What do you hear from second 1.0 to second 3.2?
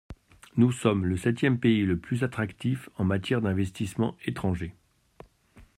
le septième pays le plus attractif en